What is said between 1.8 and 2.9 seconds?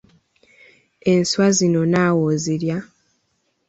naawe ozirya?